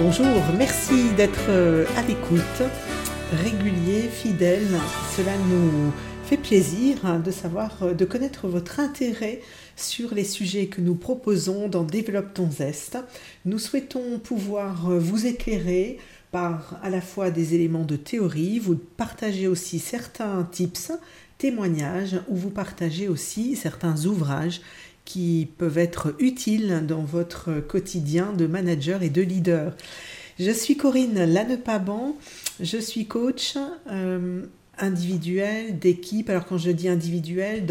Bonjour, 0.00 0.26
merci 0.56 1.10
d'être 1.16 1.48
euh, 1.48 1.84
à 1.96 2.02
l'écoute, 2.02 2.62
régulier, 3.42 4.02
fidèle. 4.02 4.68
Cela 5.16 5.32
nous 5.50 5.92
fait 6.24 6.36
plaisir 6.36 6.98
hein, 7.04 7.18
de 7.18 7.32
savoir, 7.32 7.82
euh, 7.82 7.94
de 7.94 8.04
connaître 8.04 8.46
votre 8.46 8.78
intérêt 8.78 9.40
sur 9.74 10.14
les 10.14 10.22
sujets 10.22 10.66
que 10.66 10.80
nous 10.80 10.94
proposons 10.94 11.66
dans 11.66 11.82
Développe 11.82 12.32
ton 12.32 12.48
zeste. 12.48 12.96
Nous 13.44 13.58
souhaitons 13.58 14.20
pouvoir 14.20 14.88
euh, 14.88 15.00
vous 15.00 15.26
éclairer 15.26 15.98
par 16.30 16.78
à 16.84 16.90
la 16.90 17.00
fois 17.00 17.30
des 17.30 17.56
éléments 17.56 17.84
de 17.84 17.96
théorie, 17.96 18.60
vous 18.60 18.76
partagez 18.76 19.48
aussi 19.48 19.80
certains 19.80 20.44
tips, 20.44 20.92
témoignages, 21.38 22.20
ou 22.28 22.36
vous 22.36 22.50
partagez 22.50 23.08
aussi 23.08 23.56
certains 23.56 24.04
ouvrages 24.04 24.60
qui 25.08 25.48
peuvent 25.56 25.78
être 25.78 26.14
utiles 26.18 26.84
dans 26.86 27.00
votre 27.00 27.60
quotidien 27.60 28.34
de 28.34 28.46
manager 28.46 29.02
et 29.02 29.08
de 29.08 29.22
leader. 29.22 29.74
Je 30.38 30.50
suis 30.50 30.76
Corinne 30.76 31.24
Lannepaban, 31.24 32.14
je 32.60 32.76
suis 32.76 33.06
coach 33.06 33.56
euh, 33.90 34.42
individuel, 34.76 35.78
d'équipe, 35.78 36.28
alors 36.28 36.44
quand 36.44 36.58
je 36.58 36.70
dis 36.70 36.90
individuel, 36.90 37.64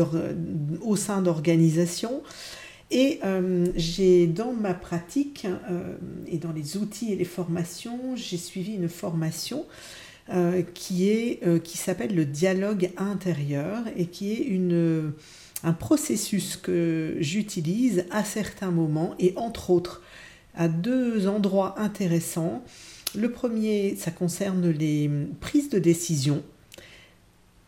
au 0.81 0.95
sein 0.95 1.21
d'organisations. 1.21 2.23
Et 2.89 3.20
euh, 3.23 3.67
j'ai 3.75 4.25
dans 4.25 4.53
ma 4.53 4.73
pratique 4.73 5.45
euh, 5.69 5.95
et 6.25 6.39
dans 6.39 6.52
les 6.52 6.75
outils 6.75 7.13
et 7.13 7.16
les 7.16 7.23
formations, 7.23 8.16
j'ai 8.16 8.38
suivi 8.38 8.73
une 8.73 8.89
formation 8.89 9.63
qui 10.73 11.39
qui 11.63 11.77
s'appelle 11.77 12.13
le 12.13 12.25
dialogue 12.25 12.89
intérieur 12.97 13.83
et 13.95 14.08
qui 14.08 14.33
est 14.33 14.44
une 14.44 15.13
un 15.63 15.73
processus 15.73 16.55
que 16.57 17.16
j'utilise 17.20 18.05
à 18.11 18.23
certains 18.23 18.71
moments 18.71 19.16
et 19.20 19.34
entre 19.35 19.70
autres 19.70 20.02
à 20.55 20.67
deux 20.67 21.27
endroits 21.27 21.80
intéressants. 21.80 22.63
Le 23.16 23.31
premier, 23.31 23.95
ça 23.95 24.11
concerne 24.11 24.69
les 24.69 25.09
prises 25.39 25.69
de 25.69 25.80
décision. 25.80 26.44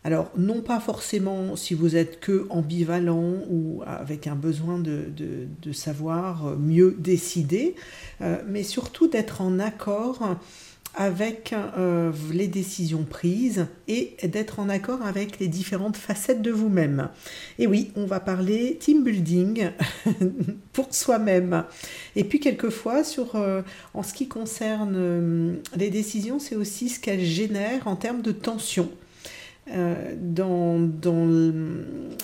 Alors, 0.02 0.30
non 0.36 0.62
pas 0.62 0.80
forcément 0.80 1.56
si 1.56 1.74
vous 1.74 1.94
êtes 1.94 2.20
que 2.20 2.46
ambivalent 2.48 3.44
ou 3.50 3.82
avec 3.86 4.26
un 4.26 4.34
besoin 4.34 4.78
de, 4.78 5.46
savoir 5.72 6.56
mieux 6.58 6.96
décider, 6.98 7.74
euh, 8.22 8.38
mais 8.48 8.62
surtout 8.62 9.08
d'être 9.08 9.42
en 9.42 9.58
accord 9.58 10.36
avec 10.94 11.54
euh, 11.76 12.12
les 12.32 12.48
décisions 12.48 13.04
prises 13.04 13.66
et 13.86 14.16
d'être 14.24 14.58
en 14.58 14.68
accord 14.68 15.02
avec 15.02 15.38
les 15.38 15.48
différentes 15.48 15.96
facettes 15.96 16.42
de 16.42 16.50
vous-même. 16.50 17.08
Et 17.58 17.66
oui, 17.66 17.92
on 17.96 18.06
va 18.06 18.20
parler 18.20 18.76
team 18.80 19.04
building 19.04 19.70
pour 20.72 20.92
soi-même. 20.92 21.64
Et 22.16 22.24
puis 22.24 22.40
quelquefois, 22.40 23.04
sur, 23.04 23.36
euh, 23.36 23.62
en 23.94 24.02
ce 24.02 24.12
qui 24.12 24.28
concerne 24.28 24.94
euh, 24.96 25.54
les 25.76 25.90
décisions, 25.90 26.38
c'est 26.38 26.56
aussi 26.56 26.88
ce 26.88 26.98
qu'elles 26.98 27.24
génèrent 27.24 27.86
en 27.86 27.96
termes 27.96 28.22
de 28.22 28.32
tension. 28.32 28.90
Dans, 29.66 30.80
dans, 30.80 31.52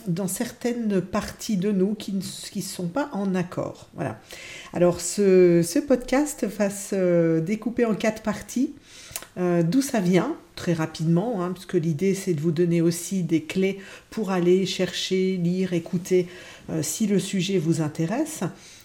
dans, 0.08 0.26
certaines 0.26 1.00
parties 1.00 1.56
de 1.56 1.70
nous 1.70 1.94
qui 1.94 2.12
ne 2.12 2.60
sont 2.60 2.88
pas 2.88 3.08
en 3.12 3.34
accord. 3.36 3.88
Voilà. 3.94 4.18
Alors 4.72 5.00
ce, 5.00 5.62
ce 5.62 5.78
podcast 5.78 6.44
va 6.44 6.70
se 6.70 7.38
découper 7.38 7.84
en 7.84 7.94
quatre 7.94 8.22
parties. 8.22 8.72
Euh, 9.38 9.62
d'où 9.62 9.82
ça 9.82 10.00
vient, 10.00 10.34
très 10.54 10.72
rapidement, 10.72 11.42
hein, 11.42 11.52
puisque 11.52 11.74
l'idée 11.74 12.14
c'est 12.14 12.32
de 12.32 12.40
vous 12.40 12.52
donner 12.52 12.80
aussi 12.80 13.22
des 13.22 13.42
clés 13.42 13.78
pour 14.08 14.30
aller 14.30 14.64
chercher, 14.64 15.36
lire, 15.36 15.74
écouter 15.74 16.26
euh, 16.70 16.82
si 16.82 17.06
le 17.06 17.18
sujet 17.18 17.58
vous 17.58 17.82
intéresse, 17.82 18.40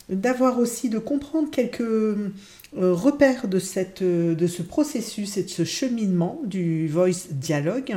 d'avoir 0.09 0.59
aussi 0.59 0.89
de 0.89 0.99
comprendre 0.99 1.49
quelques 1.49 1.79
euh, 1.79 2.33
repères 2.73 3.47
de, 3.47 3.59
cette, 3.59 4.03
de 4.03 4.47
ce 4.47 4.61
processus 4.61 5.37
et 5.37 5.43
de 5.43 5.49
ce 5.49 5.63
cheminement 5.63 6.41
du 6.43 6.89
voice 6.89 7.29
dialogue. 7.31 7.95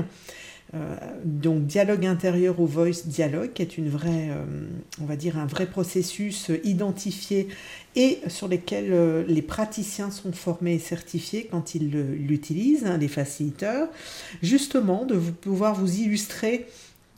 Donc 1.25 1.67
dialogue 1.67 2.05
intérieur 2.05 2.59
ou 2.59 2.67
voice 2.67 3.07
dialogue, 3.07 3.53
qui 3.53 3.63
est 3.63 3.79
une 3.79 3.89
vraie, 3.89 4.31
on 5.01 5.05
va 5.05 5.15
dire 5.15 5.39
un 5.39 5.47
vrai 5.47 5.67
processus 5.67 6.51
identifié 6.65 7.49
et 7.97 8.19
sur 8.29 8.49
lesquels 8.49 8.93
euh, 8.93 9.25
les 9.29 9.43
praticiens 9.43 10.11
sont 10.11 10.33
formés 10.33 10.75
et 10.75 10.79
certifiés 10.79 11.49
quand 11.51 11.75
ils 11.75 11.91
l'utilisent, 11.91 12.87
hein, 12.87 12.99
les 12.99 13.09
facilitateurs, 13.09 13.89
justement 14.43 15.05
de 15.05 15.15
vous, 15.15 15.33
pouvoir 15.33 15.75
vous 15.75 16.01
illustrer 16.01 16.67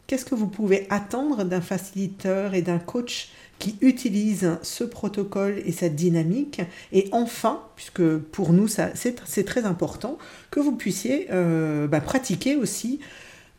qu'est-ce 0.07 0.25
que 0.25 0.35
vous 0.35 0.47
pouvez 0.47 0.87
attendre 0.91 1.45
d'un 1.45 1.61
facilitateur 1.61 2.55
et 2.55 2.63
d'un 2.63 2.79
coach 2.79 3.31
qui 3.59 3.79
utilise 3.81 4.59
ce 4.63 4.85
protocole 4.85 5.63
et 5.65 5.73
cette 5.73 5.97
dynamique. 5.97 6.61
Et 6.93 7.09
enfin, 7.13 7.63
puisque 7.75 8.19
pour 8.19 8.53
nous 8.53 8.69
c'est 8.69 9.45
très 9.45 9.65
important, 9.65 10.19
que 10.51 10.61
vous 10.61 10.73
puissiez 10.73 11.29
euh, 11.31 11.87
bah, 11.87 12.03
pratiquer 12.03 12.57
aussi, 12.57 13.01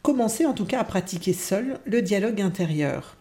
commencer 0.07 0.45
en 0.45 0.53
tout 0.53 0.63
cas 0.63 0.79
à 0.79 0.85
pratiquer 0.85 1.34
seul 1.34 1.79
le 1.85 2.01
dialogue 2.01 2.40
intérieur. 2.40 3.18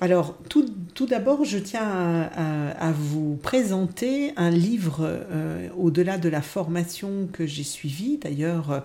Alors, 0.00 0.38
tout, 0.48 0.64
d'abord, 1.08 1.44
je 1.44 1.58
tiens 1.58 2.30
à, 2.36 2.92
vous 2.92 3.34
présenter 3.42 4.32
un 4.36 4.48
livre 4.48 5.00
euh, 5.02 5.68
au-delà 5.76 6.18
de 6.18 6.28
la 6.28 6.40
formation 6.40 7.28
que 7.32 7.46
j'ai 7.46 7.64
suivie, 7.64 8.16
d'ailleurs, 8.16 8.84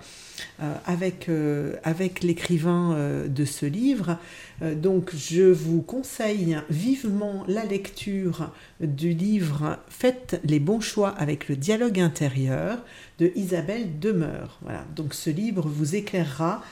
euh, 0.59 0.73
avec, 0.88 1.29
euh, 1.29 1.75
avec 1.83 2.23
l'écrivain 2.23 2.97
de 3.29 3.45
ce 3.45 3.67
livre. 3.67 4.17
donc, 4.62 5.12
je 5.16 5.44
vous 5.44 5.83
conseille 5.83 6.57
vivement 6.72 7.44
la 7.47 7.63
lecture 7.63 8.50
du 8.81 9.13
livre 9.13 9.77
Faites 9.88 10.41
les 10.44 10.59
bons 10.59 10.81
choix 10.81 11.09
avec 11.09 11.47
le 11.47 11.56
dialogue 11.56 12.00
intérieur 12.00 12.79
de 13.19 13.31
Isabelle 13.35 14.00
Demeure. 14.00 14.57
Voilà, 14.63 14.83
donc 14.95 15.13
ce 15.13 15.29
livre 15.29 15.69
vous 15.69 15.95
éclairera 15.95 16.63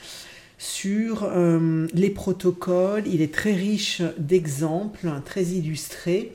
sur 0.58 1.24
euh, 1.24 1.88
les 1.94 2.10
protocoles. 2.10 3.04
Il 3.08 3.22
est 3.22 3.34
très 3.34 3.54
riche 3.54 4.02
d'exemples, 4.18 5.10
très 5.26 5.44
illustré, 5.44 6.34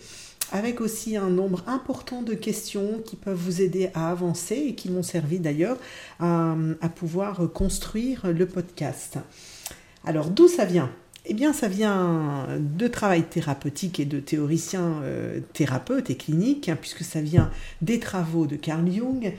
avec 0.53 0.81
aussi 0.81 1.17
un 1.17 1.31
nombre 1.31 1.62
important 1.67 2.23
de 2.23 2.34
questions 2.34 3.01
qui 3.05 3.17
peuvent 3.17 3.39
vous 3.39 3.61
aider 3.61 3.91
à 3.95 4.11
avancer 4.11 4.56
et 4.69 4.75
qui 4.75 4.91
m'ont 4.91 5.03
servi 5.03 5.39
d'ailleurs 5.39 5.77
à, 6.21 6.56
pouvoir 6.95 7.53
construire 7.53 8.33
le 8.33 8.47
podcast. 8.47 9.19
Alors 10.05 10.31
d'où 10.31 10.49
ça 10.49 10.65
vient? 10.65 10.91
Eh 11.31 11.35
bien, 11.35 11.53
ça 11.53 11.69
vient 11.69 12.47
de 12.59 12.89
travail 12.89 13.25
thérapeutique 13.25 14.00
et 14.00 14.06
de 14.06 14.19
théoriciens 14.19 15.03
euh, 15.03 15.41
thérapeutes 15.53 16.09
et 16.09 16.17
cliniques, 16.17 16.71
hein, 16.71 16.79
puisque 16.81 17.03
ça 17.03 17.21
vient 17.21 17.50
des 17.83 18.00
travaux 18.00 18.47
de 18.47 18.56
Carl 18.56 18.91
Jung, 18.91 19.35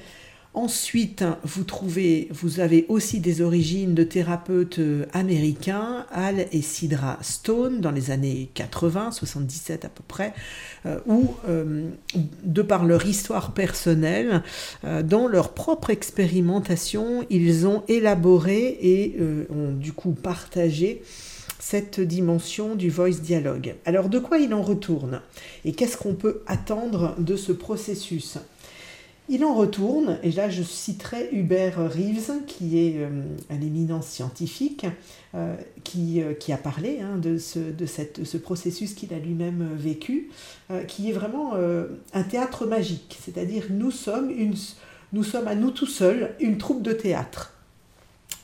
Ensuite, 0.55 1.23
vous 1.43 1.63
trouvez, 1.63 2.27
vous 2.31 2.59
avez 2.59 2.87
aussi 2.89 3.19
des 3.19 3.41
origines 3.41 3.93
de 3.93 4.03
thérapeutes 4.03 4.79
euh, 4.79 5.05
américains, 5.13 6.07
Al 6.11 6.47
et 6.51 6.63
Sidra 6.63 7.19
Stone, 7.21 7.81
dans 7.81 7.91
les 7.91 8.09
années 8.09 8.49
80, 8.55 9.11
77 9.11 9.85
à 9.85 9.89
peu 9.89 10.01
près, 10.07 10.33
euh, 10.87 10.97
où, 11.05 11.35
euh, 11.47 11.87
de 12.43 12.61
par 12.63 12.83
leur 12.83 13.05
histoire 13.05 13.53
personnelle, 13.53 14.41
dans 15.03 15.27
leur 15.27 15.53
propre 15.53 15.91
expérimentation, 15.91 17.25
ils 17.29 17.67
ont 17.67 17.83
élaboré 17.87 18.77
et 18.81 19.17
ont 19.49 19.71
du 19.71 19.93
coup 19.93 20.11
partagé 20.11 21.03
cette 21.59 21.99
dimension 21.99 22.75
du 22.75 22.89
voice 22.89 23.21
dialogue. 23.21 23.75
Alors 23.85 24.09
de 24.09 24.17
quoi 24.19 24.39
il 24.39 24.53
en 24.53 24.61
retourne? 24.61 25.21
Et 25.65 25.73
qu'est-ce 25.73 25.97
qu'on 25.97 26.15
peut 26.15 26.41
attendre 26.47 27.15
de 27.19 27.35
ce 27.35 27.51
processus? 27.51 28.37
Il 29.29 29.45
en 29.45 29.53
retourne, 29.53 30.17
et 30.23 30.31
là 30.31 30.49
je 30.49 30.63
citerai 30.63 31.29
Hubert 31.31 31.77
Reeves, 31.77 32.45
qui 32.47 32.79
est 32.79 32.97
euh, 32.97 33.09
un 33.51 33.61
éminent 33.61 34.01
scientifique, 34.01 34.87
euh, 35.35 35.55
qui, 35.83 36.21
euh, 36.21 36.33
qui, 36.33 36.51
a 36.51 36.57
parlé 36.57 36.99
hein, 36.99 37.17
de, 37.17 37.37
ce, 37.37 37.59
de 37.59 37.85
ce 37.85 38.37
processus 38.37 38.95
qu'il 38.95 39.13
a 39.13 39.19
lui-même 39.19 39.69
vécu, 39.75 40.29
qui 40.87 41.09
est 41.09 41.13
vraiment 41.13 41.53
un 42.13 42.23
théâtre 42.23 42.65
magique, 42.65 43.17
c'est-à-dire 43.23 43.65
nous 43.69 43.91
sommes, 43.91 44.31
nous 45.13 45.23
sommes 45.23 45.47
à 45.47 45.55
nous 45.55 45.71
tout 45.71 45.87
seuls 45.87 46.35
une 46.39 46.57
troupe 46.57 46.81
de 46.81 46.93
théâtre. 46.93 47.53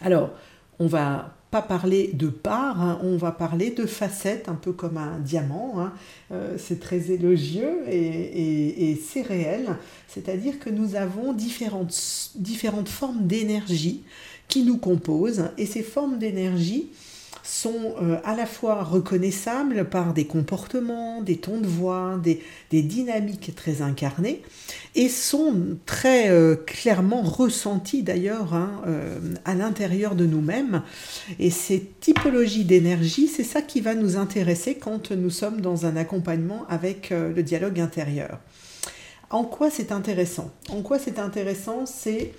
Alors, 0.01 0.31
on 0.79 0.87
va 0.87 1.35
parler 1.61 2.11
de 2.13 2.27
parts, 2.27 2.81
hein, 2.81 2.99
on 3.03 3.17
va 3.17 3.31
parler 3.31 3.71
de 3.71 3.85
facettes, 3.85 4.49
un 4.49 4.55
peu 4.55 4.71
comme 4.71 4.97
un 4.97 5.19
diamant. 5.19 5.75
Hein. 5.77 5.93
Euh, 6.31 6.57
c'est 6.57 6.79
très 6.79 7.11
élogieux 7.11 7.83
et, 7.89 8.99
c'est 9.07 9.21
réel. 9.21 9.75
C'est-à-dire 10.07 10.59
que 10.59 10.69
nous 10.69 10.95
avons 10.95 11.33
différentes, 11.33 12.31
différentes 12.35 12.89
formes 12.89 13.27
d'énergie 13.27 14.03
qui 14.47 14.63
nous 14.63 14.77
composent 14.77 15.49
et 15.57 15.65
ces 15.65 15.83
formes 15.83 16.17
d'énergie 16.17 16.89
sont 17.45 17.95
euh, 18.01 18.17
à 18.23 18.35
la 18.35 18.45
fois 18.45 18.83
reconnaissables 18.83 19.85
par 19.85 20.13
des 20.13 20.25
comportements, 20.25 21.21
des 21.21 21.37
tons 21.37 21.59
de 21.59 21.67
voix, 21.67 22.19
des, 22.21 22.41
dynamiques 22.71 23.53
très 23.55 23.81
incarnées, 23.81 24.41
et 24.95 25.07
sont 25.07 25.77
très 25.85 26.29
euh, 26.29 26.55
clairement 26.55 27.21
ressenties 27.21 28.03
d'ailleurs 28.03 28.53
hein, 28.53 28.81
euh, 28.87 29.19
à 29.45 29.53
l'intérieur 29.53 30.15
de 30.15 30.25
nous-mêmes. 30.25 30.81
Et 31.39 31.51
ces 31.51 31.81
typologies 31.99 32.65
d'énergie, 32.65 33.27
c'est 33.27 33.43
ça 33.43 33.61
qui 33.61 33.79
va 33.79 33.93
nous 33.93 34.17
intéresser 34.17 34.75
quand 34.75 35.11
nous 35.11 35.29
sommes 35.29 35.61
dans 35.61 35.85
un 35.85 35.95
accompagnement 35.95 36.65
avec 36.67 37.11
le 37.11 37.43
dialogue 37.43 37.79
intérieur. 37.79 38.39
En 39.29 39.43
quoi 39.43 39.69
c'est 39.69 39.91
intéressant? 39.91 40.51
En 40.69 40.81
quoi 40.81 40.99
c'est 40.99 41.19
intéressant? 41.19 41.85
C'est 41.85 42.33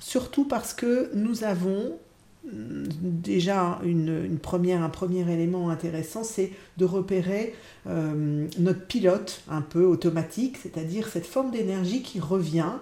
surtout 0.00 0.44
parce 0.44 0.74
que 0.74 1.10
nous 1.14 1.44
avons 1.44 1.98
déjà 2.44 3.78
une, 3.84 4.38
première, 4.38 4.82
un 4.82 4.88
premier 4.88 5.30
élément 5.30 5.70
intéressant, 5.70 6.24
c'est 6.24 6.52
de 6.78 6.84
repérer 6.84 7.54
euh, 7.86 8.46
notre 8.58 8.86
pilote 8.86 9.42
un 9.48 9.60
peu 9.60 9.84
automatique, 9.84 10.56
c'est-à-dire 10.56 11.08
cette 11.08 11.26
forme 11.26 11.50
d'énergie 11.50 12.02
qui 12.02 12.18
revient 12.18 12.72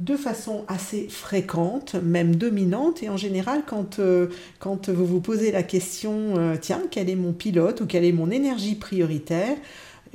de 0.00 0.16
façon 0.16 0.64
assez 0.68 1.08
fréquente, 1.08 1.94
même 1.94 2.36
dominante, 2.36 3.02
et 3.02 3.08
en 3.08 3.16
général, 3.16 3.62
quand, 3.66 3.98
euh, 3.98 4.28
vous 4.60 5.06
vous 5.06 5.20
posez 5.20 5.52
la 5.52 5.62
question, 5.62 6.36
euh, 6.36 6.56
tiens, 6.60 6.82
quel 6.90 7.08
est 7.08 7.16
mon 7.16 7.32
pilote 7.32 7.80
ou 7.80 7.86
quelle 7.86 8.04
est 8.04 8.12
mon 8.12 8.30
énergie 8.30 8.74
prioritaire, 8.74 9.56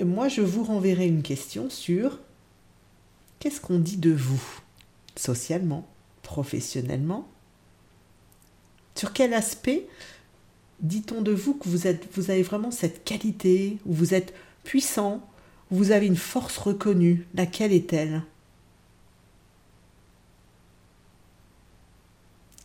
moi 0.04 0.28
je 0.28 0.42
vous 0.42 0.64
renverrai 0.64 1.08
une 1.08 1.24
question 1.24 1.70
sur 1.70 2.20
qu'est-ce 3.40 3.62
qu'on 3.62 3.80
dit 3.80 3.98
de 3.98 4.12
vous, 4.12 4.44
socialement, 5.16 5.88
professionnellement? 6.22 7.28
Sur 8.98 9.14
quel 9.14 9.36
aspect 9.36 9.88
dit-on 10.80 11.22
de 11.22 11.32
vous 11.32 11.54
que 11.54 11.70
vous, 11.70 11.86
avez 11.86 12.42
vraiment 12.42 12.72
cette 12.72 13.04
qualité, 13.04 13.78
où 13.86 13.94
vous 13.94 14.16
êtes 14.16 14.34
puissant, 14.64 15.22
où 15.70 15.76
vous 15.76 15.92
avez 15.92 16.08
une 16.08 16.16
force 16.16 16.58
reconnue? 16.58 17.28
Laquelle 17.36 17.74
est-elle? 17.74 18.24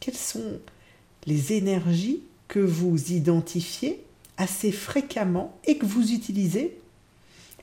Quelles 0.00 0.16
sont 0.16 0.58
les 1.26 1.52
énergies 1.52 2.22
que 2.48 2.60
vous 2.60 3.12
identifiez 3.12 4.02
assez 4.38 4.72
fréquemment 4.72 5.60
et 5.66 5.76
que 5.76 5.84
vous 5.84 6.12
utilisez 6.12 6.80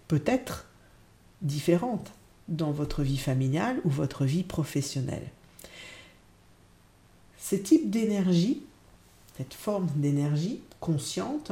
peut-être 0.07 0.67
différentes 1.41 2.11
dans 2.49 2.71
votre 2.71 3.01
vie 3.01 3.17
familiale 3.17 3.81
ou 3.83 3.89
votre 3.89 4.25
vie 4.25 4.43
professionnelle? 4.43 5.31
Ce 7.41 7.55
type 7.55 7.89
d'énergie, 7.89 8.61
cette 9.37 9.53
forme 9.53 9.87
d'énergie 9.95 10.61
consciente 10.79 11.51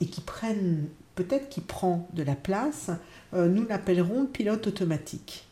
et 0.00 0.06
qui 0.06 0.20
prennent 0.20 0.86
peut-être 1.14 1.48
qui 1.48 1.60
prend 1.60 2.08
de 2.14 2.22
la 2.22 2.34
place, 2.34 2.90
euh, 3.34 3.48
nous 3.48 3.66
l'appellerons 3.66 4.26
pilote 4.26 4.66
automatique. 4.66 5.44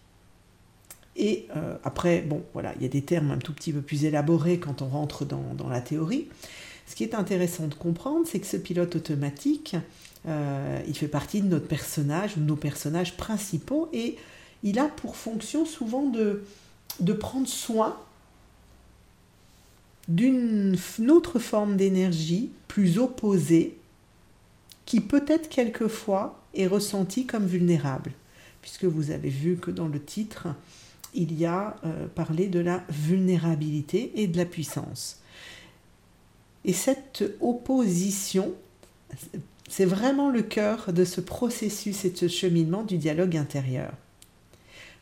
Et 1.17 1.47
euh, 1.57 1.77
après, 1.83 2.23
bon, 2.23 2.43
voilà, 2.53 2.73
il 2.77 2.83
y 2.83 2.87
a 2.87 2.89
des 2.89 3.03
termes 3.03 3.33
un 3.33 3.39
tout 3.39 3.53
petit 3.53 3.73
peu 3.73 3.83
plus 3.83 4.05
élaborés 4.05 4.59
quand 4.59 4.83
on 4.83 4.87
rentre 4.87 5.25
dans, 5.25 5.69
la 5.69 5.81
théorie. 5.81 6.29
Ce 6.87 6.95
qui 6.95 7.03
est 7.03 7.15
intéressant 7.15 7.67
de 7.67 7.75
comprendre, 7.75 8.27
c'est 8.27 8.39
que 8.39 8.47
ce 8.47 8.57
pilote 8.57 8.95
automatique, 8.97 9.77
euh, 10.27 10.81
il 10.87 10.97
fait 10.97 11.09
partie 11.09 11.43
de 11.43 11.49
notre 11.49 11.67
personnage 11.67 12.37
de 12.37 12.43
nos 12.43 12.57
personnages 12.57 13.17
principaux 13.17 13.89
et 13.93 14.17
il 14.63 14.79
a 14.79 14.87
pour 14.87 15.17
fonction 15.17 15.67
souvent 15.67 16.07
de 16.07 17.13
prendre 17.13 17.49
soin 17.49 17.97
d'une 20.09 20.77
autre 21.09 21.39
forme 21.39 21.77
d'énergie 21.77 22.51
plus 22.67 22.99
opposée 22.99 23.77
qui 24.87 25.01
peut-être 25.01 25.51
quelquefois 25.51 26.43
est 26.55 26.67
ressentie 26.67 27.27
comme 27.27 27.47
vulnérable, 27.47 28.13
puisque 28.63 28.85
vous 28.85 29.11
avez 29.11 29.29
vu 29.29 29.57
que 29.57 29.71
dans 29.71 29.89
le 29.89 30.03
titre, 30.03 30.49
il 31.15 31.39
y 31.39 31.45
a 31.45 31.77
euh, 31.85 32.07
parlé 32.07 32.49
de 32.49 32.59
la 32.59 32.83
vulnérabilité 32.89 34.13
et 34.15 34.27
de 34.27 34.39
la 34.39 34.47
puissance. 34.47 35.21
Et 36.65 36.73
cette 36.73 37.25
opposition, 37.41 38.55
c'est 39.69 39.85
vraiment 39.85 40.31
le 40.31 40.43
cœur 40.43 40.93
de 40.93 41.05
ce 41.05 41.21
processus 41.21 42.05
et 42.05 42.11
de 42.11 42.17
ce 42.17 42.29
cheminement 42.29 42.83
du 42.83 42.97
dialogue 42.97 43.37
intérieur. 43.37 43.93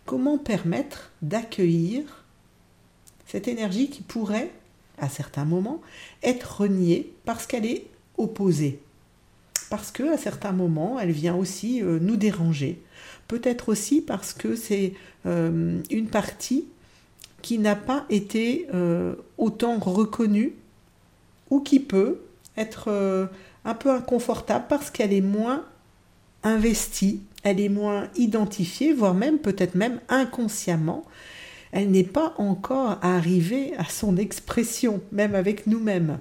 Comment 0.04 0.38
permettre 0.38 1.10
d'accueillir 1.22 2.24
cette 3.26 3.48
énergie 3.48 3.88
qui 3.90 4.02
pourrait, 4.02 4.52
à 4.98 5.08
certains 5.08 5.44
moments, 5.44 5.80
être 6.22 6.60
reniée 6.60 7.12
parce 7.24 7.46
qu'elle 7.46 7.66
est 7.66 7.86
opposée 8.18 8.80
Parce 9.70 9.90
que 9.90 10.14
à 10.14 10.16
certains 10.16 10.52
moments, 10.52 10.98
elle 10.98 11.10
vient 11.10 11.34
aussi 11.34 11.82
euh, 11.82 11.98
nous 12.00 12.16
déranger. 12.16 12.80
Peut-être 13.28 13.68
aussi 13.68 14.00
parce 14.00 14.32
que 14.32 14.54
c'est 14.54 14.94
euh, 15.26 15.80
une 15.90 16.08
partie 16.08 16.66
qui 17.42 17.58
n'a 17.58 17.76
pas 17.76 18.06
été 18.08 18.66
euh, 18.74 19.14
autant 19.38 19.78
reconnue 19.78 20.54
ou 21.50 21.60
qui 21.60 21.80
peut 21.80 22.20
être 22.56 23.28
un 23.66 23.74
peu 23.74 23.90
inconfortable 23.90 24.64
parce 24.68 24.90
qu'elle 24.90 25.12
est 25.12 25.20
moins 25.20 25.64
investie, 26.42 27.20
elle 27.42 27.60
est 27.60 27.68
moins 27.68 28.08
identifiée, 28.16 28.92
voire 28.92 29.14
même 29.14 29.38
peut-être 29.38 29.74
même 29.74 30.00
inconsciemment. 30.08 31.04
Elle 31.72 31.90
n'est 31.90 32.04
pas 32.04 32.34
encore 32.38 32.98
arrivée 33.02 33.74
à 33.76 33.84
son 33.84 34.16
expression, 34.16 35.00
même 35.12 35.34
avec 35.34 35.66
nous-mêmes. 35.66 36.18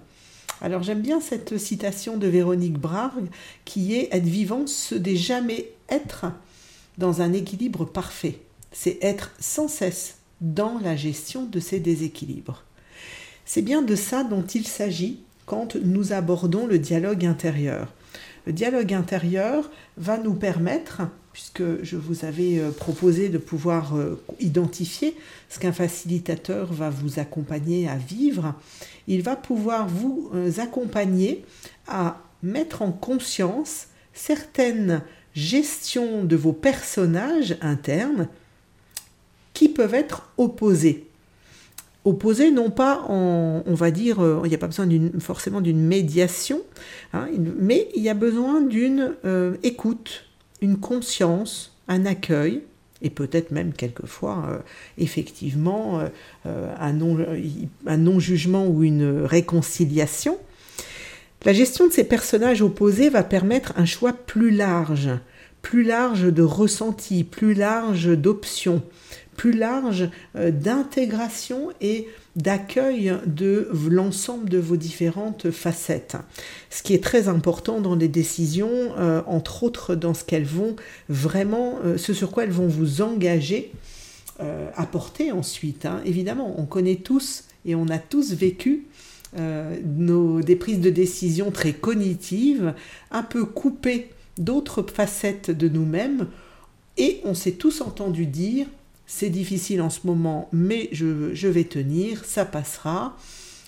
Alors 0.61 0.83
j'aime 0.83 1.01
bien 1.01 1.19
cette 1.19 1.57
citation 1.57 2.17
de 2.17 2.27
Véronique 2.27 2.79
Brague 2.79 3.29
qui 3.65 3.93
est 3.93 4.09
être 4.11 4.25
vivant, 4.25 4.67
ce 4.67 4.95
n'est 4.95 5.15
jamais 5.15 5.69
être 5.89 6.27
dans 6.97 7.21
un 7.21 7.33
équilibre 7.33 7.85
parfait. 7.85 8.39
C'est 8.71 8.97
être 9.01 9.31
sans 9.39 9.67
cesse 9.67 10.17
dans 10.41 10.79
la 10.79 10.95
gestion 10.95 11.45
de 11.45 11.59
ces 11.59 11.79
déséquilibres. 11.79 12.63
C'est 13.45 13.61
bien 13.61 13.81
de 13.81 13.95
ça 13.95 14.23
dont 14.23 14.43
il 14.43 14.65
s'agit 14.65 15.19
quand 15.45 15.75
nous 15.75 16.13
abordons 16.13 16.67
le 16.67 16.79
dialogue 16.79 17.25
intérieur. 17.25 17.93
Le 18.45 18.53
dialogue 18.53 18.93
intérieur 18.93 19.71
va 19.97 20.17
nous 20.17 20.35
permettre, 20.35 21.01
puisque 21.33 21.83
je 21.83 21.97
vous 21.97 22.25
avais 22.25 22.59
euh, 22.59 22.69
proposé 22.71 23.29
de 23.29 23.39
pouvoir 23.39 23.95
euh, 23.95 24.21
identifier 24.39 25.15
ce 25.49 25.59
qu'un 25.59 25.71
facilitateur 25.71 26.71
va 26.71 26.91
vous 26.91 27.19
accompagner 27.19 27.89
à 27.89 27.97
vivre, 27.97 28.53
il 29.07 29.23
va 29.23 29.35
pouvoir 29.35 29.87
vous 29.87 30.29
euh, 30.35 30.51
accompagner 30.59 31.43
à 31.87 32.21
mettre 32.43 32.83
en 32.83 32.91
conscience 32.91 33.87
certaines 34.13 35.01
gestions 35.33 36.23
de 36.23 36.35
vos 36.35 36.53
personnages 36.53 37.57
internes 37.61 38.27
qui 39.53 39.69
peuvent 39.69 39.95
être 39.95 40.31
opposés 40.37 41.07
opposés, 42.05 42.51
non 42.51 42.69
pas 42.69 43.03
en, 43.09 43.63
on 43.65 43.73
va 43.73 43.91
dire, 43.91 44.23
euh, 44.23 44.41
il 44.45 44.49
n'y 44.49 44.55
a 44.55 44.59
pas 44.59 44.67
besoin 44.67 44.87
forcément 45.19 45.59
d'une 45.59 45.81
médiation, 45.81 46.61
hein, 47.13 47.27
mais 47.59 47.89
il 47.95 48.03
y 48.03 48.09
a 48.09 48.13
besoin 48.13 48.61
d'une 48.61 49.15
euh, 49.25 49.55
écoute, 49.63 50.25
une 50.61 50.77
conscience, 50.77 51.75
un 51.87 52.05
accueil, 52.05 52.61
et 53.01 53.09
peut-être 53.09 53.51
même 53.51 53.73
quelquefois, 53.73 54.45
euh, 54.49 54.57
effectivement, 54.97 56.01
un 56.45 56.93
non-jugement 57.97 58.65
ou 58.67 58.83
une 58.83 59.23
réconciliation. 59.23 60.37
La 61.43 61.53
gestion 61.53 61.87
de 61.87 61.91
ces 61.91 62.05
personnages 62.05 62.61
opposés 62.61 63.09
va 63.09 63.23
permettre 63.23 63.73
un 63.75 63.85
choix 63.85 64.13
plus 64.13 64.49
large, 64.49 65.09
plus 65.61 65.83
large 65.83 66.31
de 66.33 66.41
ressentis, 66.41 67.23
plus 67.23 67.53
large 67.53 68.17
d'options, 68.17 68.81
plus 69.35 69.51
large 69.51 70.09
euh, 70.35 70.51
d'intégration 70.51 71.69
et 71.81 72.07
d'accueil 72.35 73.13
de 73.25 73.69
l'ensemble 73.89 74.49
de 74.49 74.57
vos 74.57 74.75
différentes 74.75 75.51
facettes. 75.51 76.17
Ce 76.69 76.83
qui 76.83 76.93
est 76.93 77.03
très 77.03 77.27
important 77.27 77.79
dans 77.79 77.95
les 77.95 78.07
décisions, 78.07 78.69
euh, 78.97 79.21
entre 79.25 79.63
autres 79.63 79.95
dans 79.95 80.13
ce 80.13 80.23
qu'elles 80.23 80.45
vont 80.45 80.75
vraiment, 81.07 81.79
euh, 81.85 81.97
ce 81.97 82.13
sur 82.13 82.31
quoi 82.31 82.43
elles 82.43 82.51
vont 82.51 82.67
vous 82.67 83.01
engager 83.01 83.71
à 84.75 84.85
porter 84.85 85.31
ensuite. 85.31 85.85
Hein. 85.85 86.01
Évidemment, 86.03 86.59
on 86.59 86.65
connaît 86.65 86.97
tous 86.97 87.45
et 87.63 87.73
on 87.73 87.87
a 87.87 87.97
tous 87.97 88.33
vécu 88.33 88.85
nos, 89.37 90.41
des 90.41 90.57
prises 90.57 90.81
de 90.81 90.89
décision 90.89 91.51
très 91.51 91.71
cognitives, 91.71 92.73
un 93.11 93.23
peu 93.23 93.45
coupées 93.45 94.09
d'autres 94.37 94.83
facettes 94.93 95.51
de 95.51 95.69
nous-mêmes, 95.69 96.27
et 96.97 97.21
on 97.23 97.33
s'est 97.33 97.53
tous 97.53 97.79
entendu 97.79 98.25
dire 98.25 98.67
c'est 99.07 99.29
difficile 99.29 99.81
en 99.81 99.89
ce 99.89 100.01
moment, 100.05 100.49
mais 100.51 100.89
je, 100.91 101.47
vais 101.47 101.63
tenir, 101.63 102.25
ça 102.25 102.45
passera. 102.45 103.17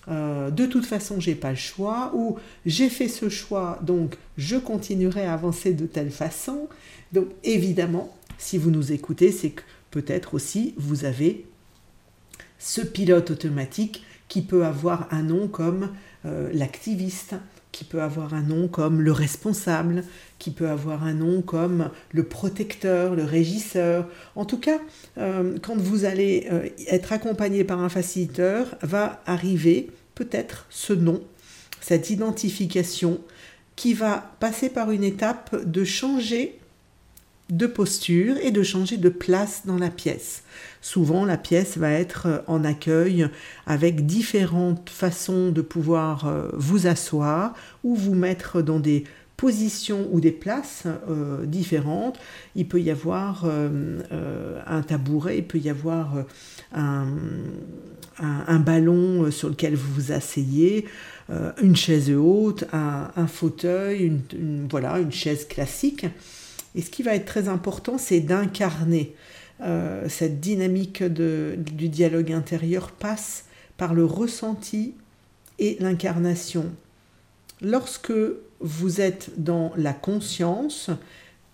Euh, 0.08 0.50
de 0.52 0.66
toute 0.66 0.86
façon, 0.86 1.20
j'ai 1.20 1.36
pas 1.36 1.52
le 1.52 1.58
choix, 1.58 2.12
ou 2.16 2.38
j'ai 2.66 2.90
fait 2.90 3.08
ce 3.08 3.30
choix, 3.30 3.80
donc 3.82 4.18
je 4.38 4.56
continuerai 4.56 5.26
à 5.26 5.34
avancer 5.34 5.74
de 5.74 5.86
telle 5.86 6.12
façon. 6.12 6.68
Donc, 7.14 7.28
évidemment, 7.44 8.16
si 8.38 8.58
vous 8.58 8.72
nous 8.72 8.92
écoutez, 8.92 9.32
c'est 9.32 9.52
que 9.52 9.62
peut-être 9.92 10.34
aussi 10.34 10.74
vous 10.78 11.06
avez 11.06 11.46
ce 12.60 12.82
pilote 12.82 13.32
automatique 13.32 14.04
qui 14.28 14.42
peut 14.42 14.66
avoir 14.66 15.08
un 15.12 15.24
nom 15.24 15.48
comme 15.48 15.92
euh, 16.26 16.50
l'activiste, 16.54 17.36
qui 17.78 17.84
peut 17.84 18.02
avoir 18.02 18.34
un 18.34 18.42
nom 18.42 18.68
comme 18.68 19.02
le 19.02 19.12
responsable, 19.12 20.04
qui 20.40 20.50
peut 20.50 20.68
avoir 20.68 21.04
un 21.04 21.14
nom 21.14 21.44
comme 21.44 21.92
le 22.12 22.24
protecteur, 22.24 23.14
le 23.14 23.24
régisseur. 23.24 24.08
En 24.36 24.46
tout 24.46 24.58
cas, 24.58 24.80
euh, 25.20 25.60
quand 25.62 25.78
vous 25.78 26.04
allez 26.04 26.48
euh, 26.52 26.70
être 26.88 27.14
accompagné 27.14 27.64
par 27.64 27.80
un 27.80 27.90
facilitateur, 27.90 28.76
va 28.82 29.22
arriver 29.28 29.92
peut-être 30.16 30.66
ce 30.72 30.92
nom, 30.92 31.22
cette 31.80 32.10
identification 32.10 33.20
qui 33.76 33.94
va 33.94 34.34
passer 34.40 34.70
par 34.70 34.90
une 34.90 35.04
étape 35.04 35.56
de 35.64 35.84
changer 35.84 36.58
de 37.50 37.66
posture 37.66 38.36
et 38.42 38.52
de 38.52 38.64
changer 38.64 38.98
de 38.98 39.10
place 39.10 39.64
dans 39.66 39.78
la 39.78 39.90
pièce. 39.90 40.44
Souvent, 40.82 41.26
la 41.26 41.38
pièce 41.38 41.78
va 41.78 41.92
être 41.92 42.44
en 42.48 42.64
accueil 42.64 43.28
avec 43.66 44.06
différentes 44.06 44.90
façons 44.90 45.52
de 45.52 45.62
pouvoir 45.62 46.28
euh, 46.28 46.50
vous 46.54 46.88
asseoir 46.88 47.54
ou 47.84 47.96
vous 47.96 48.16
mettre 48.16 48.62
dans 48.62 48.80
des 48.80 49.06
positions 49.38 50.08
ou 50.12 50.20
des 50.20 50.32
places 50.32 50.84
euh, 51.10 51.46
différentes. 51.46 52.20
Il 52.56 52.68
peut 52.68 52.82
y 52.82 52.90
avoir 52.90 53.44
euh, 53.46 54.62
un 54.66 54.82
tabouret, 54.82 55.38
il 55.38 55.44
peut 55.46 55.60
y 55.60 55.70
avoir 55.70 56.24
un, 56.74 57.08
ballon 58.60 59.30
sur 59.30 59.50
lequel 59.50 59.76
vous 59.76 59.94
vous 59.94 60.12
asseyez, 60.12 60.86
une 61.62 61.76
chaise 61.76 62.12
haute, 62.12 62.64
un, 62.74 63.28
fauteuil, 63.28 64.14
voilà, 64.70 65.00
une 65.00 65.12
chaise 65.12 65.48
classique. 65.48 66.08
Et 66.78 66.82
ce 66.82 66.92
qui 66.92 67.02
va 67.02 67.16
être 67.16 67.26
très 67.26 67.50
important, 67.50 67.98
c'est 67.98 68.20
d'incarner. 68.20 69.16
Euh, 69.62 70.08
cette 70.08 70.40
dynamique 70.40 71.04
du 71.04 71.90
dialogue 71.90 72.32
intérieur 72.32 72.92
passe 72.92 73.46
par 73.78 73.96
le 73.96 74.06
ressenti 74.06 74.94
et 75.58 75.78
l'incarnation. 75.80 76.72
Lorsque 77.62 78.14
vous 78.60 79.02
êtes 79.02 79.32
dans 79.38 79.72
la 79.76 79.94
conscience 79.94 80.92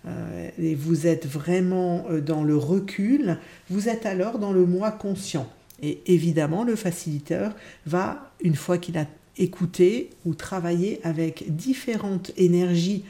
euh, 0.06 0.50
et 0.60 0.76
vous 0.76 1.08
êtes 1.08 1.26
vraiment 1.26 2.06
euh, 2.10 2.20
dans 2.20 2.44
le 2.44 2.58
recul, 2.58 3.38
vous 3.70 3.88
êtes 3.88 4.06
alors 4.06 4.40
dans 4.40 4.52
le 4.52 4.66
moi 4.66 4.92
conscient. 4.92 5.50
Et 5.82 6.02
évidemment, 6.06 6.66
le 6.66 6.76
facilitateur 6.76 7.56
va, 7.86 8.30
une 8.42 8.56
fois 8.56 8.78
qu'il 8.78 8.98
a 8.98 9.06
écouté 9.38 10.10
ou 10.26 10.36
travaillé 10.36 11.00
avec 11.06 11.56
différentes 11.56 12.32
énergies 12.36 13.06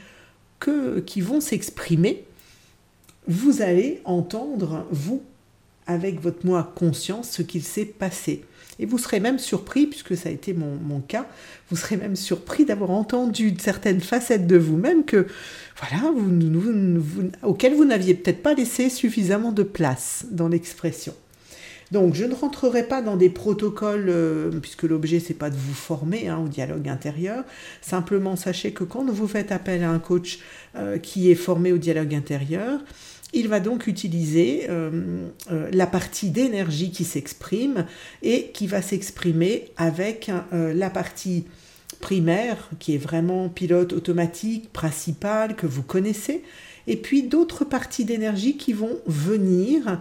qui 1.06 1.20
vont 1.20 1.40
s'exprimer, 1.40 2.24
vous 3.26 3.62
allez 3.62 4.00
entendre, 4.04 4.86
vous, 4.90 5.22
avec 5.86 6.20
votre 6.20 6.46
moi 6.46 6.72
conscience, 6.74 7.30
ce 7.30 7.42
qu'il 7.42 7.62
s'est 7.62 7.84
passé. 7.84 8.44
Et 8.78 8.86
vous 8.86 8.98
serez 8.98 9.20
même 9.20 9.38
surpris, 9.38 9.86
puisque 9.86 10.16
ça 10.16 10.28
a 10.28 10.32
été 10.32 10.52
mon, 10.52 11.00
cas, 11.00 11.26
vous 11.70 11.76
serez 11.76 11.96
même 11.96 12.16
surpris 12.16 12.64
d'avoir 12.64 12.90
entendu 12.90 13.54
certaines 13.58 14.00
facettes 14.00 14.46
de 14.46 14.56
vous-même 14.56 15.04
que, 15.04 15.26
voilà, 15.78 16.12
auxquelles 17.42 17.74
vous 17.74 17.84
n'aviez 17.84 18.14
peut-être 18.14 18.42
pas 18.42 18.54
laissé 18.54 18.90
suffisamment 18.90 19.52
de 19.52 19.62
place 19.62 20.26
dans 20.30 20.48
l'expression. 20.48 21.14
Donc, 21.94 22.14
je 22.14 22.24
ne 22.24 22.34
rentrerai 22.34 22.82
pas 22.82 23.02
dans 23.02 23.16
des 23.16 23.30
protocoles, 23.30 24.06
euh, 24.08 24.50
puisque 24.60 24.82
l'objet, 24.82 25.20
c'est 25.20 25.32
pas 25.32 25.48
de 25.48 25.54
vous 25.54 25.74
former 25.74 26.26
hein, 26.26 26.40
au 26.44 26.48
dialogue 26.48 26.88
intérieur. 26.88 27.44
Simplement, 27.82 28.34
sachez 28.34 28.72
que 28.72 28.82
quand 28.82 29.08
vous 29.08 29.28
faites 29.28 29.52
appel 29.52 29.84
à 29.84 29.90
un 29.90 30.00
coach 30.00 30.40
euh, 30.74 30.98
qui 30.98 31.30
est 31.30 31.36
formé 31.36 31.70
au 31.70 31.78
dialogue 31.78 32.12
intérieur, 32.12 32.80
il 33.32 33.46
va 33.46 33.60
donc 33.60 33.86
utiliser 33.86 34.66
euh, 34.70 35.28
la 35.70 35.86
partie 35.86 36.30
d'énergie 36.30 36.90
qui 36.90 37.04
s'exprime 37.04 37.86
et 38.24 38.50
qui 38.52 38.66
va 38.66 38.82
s'exprimer 38.82 39.70
avec 39.76 40.30
la 40.52 40.90
partie 40.90 41.44
primaire, 42.00 42.70
qui 42.80 42.96
est 42.96 42.98
vraiment 42.98 43.48
pilote 43.48 43.92
automatique, 43.92 44.72
principal, 44.72 45.54
que 45.54 45.66
vous 45.66 45.82
connaissez, 45.82 46.42
et 46.88 46.96
puis 46.96 47.22
d'autres 47.22 47.64
parties 47.64 48.04
d'énergie 48.04 48.56
qui 48.56 48.72
vont 48.72 48.98
venir 49.06 50.00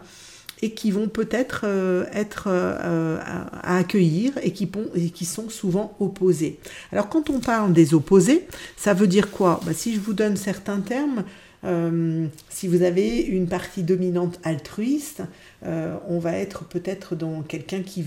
et 0.64 0.72
qui 0.72 0.92
vont 0.92 1.10
peut-être 1.10 1.66
euh, 1.66 2.06
être, 2.14 2.46
euh, 2.48 3.20
à, 3.22 3.78
accueillir 3.78 4.32
et 4.42 4.52
qui, 4.52 5.26
sont 5.26 5.50
souvent 5.50 5.94
opposés. 6.00 6.58
Alors 6.94 7.10
quand 7.10 7.30
on 7.30 7.42
parle 7.42 7.74
des 7.74 7.94
opposés, 7.94 8.48
ça 8.78 8.94
veut 8.94 9.08
dire 9.08 9.30
quoi? 9.30 9.60
Bah, 9.66 9.74
Si 9.74 9.94
je 9.94 10.00
vous 10.00 10.14
donne 10.14 10.38
certains 10.38 10.80
termes, 10.80 11.26
euh, 11.66 12.28
si 12.50 12.70
vous 12.70 12.82
avez 12.82 13.20
une 13.20 13.48
partie 13.48 13.84
dominante 13.84 14.40
altruiste, 14.44 15.24
on 15.66 16.20
va 16.20 16.34
être 16.34 16.66
peut-être 16.66 17.16
dans 17.16 17.42
quelqu'un 17.42 17.84
qui 17.84 18.06